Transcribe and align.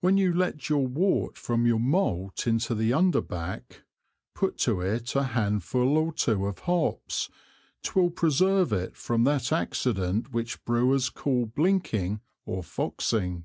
When 0.00 0.16
you 0.16 0.34
let 0.34 0.68
your 0.68 0.84
Wort 0.84 1.36
from 1.38 1.64
your 1.64 1.78
Malt 1.78 2.48
into 2.48 2.74
the 2.74 2.90
Underback, 2.92 3.84
put 4.34 4.58
to 4.66 4.80
it 4.80 5.14
a 5.14 5.22
Handful 5.22 5.96
or 5.96 6.12
two 6.12 6.46
of 6.46 6.58
Hops, 6.58 7.30
'twill 7.84 8.10
preserve 8.10 8.72
it 8.72 8.96
from 8.96 9.22
that 9.22 9.52
accident 9.52 10.32
which 10.32 10.64
Brewers 10.64 11.08
call 11.08 11.46
Blinking 11.46 12.20
or 12.44 12.64
Foxing. 12.64 13.44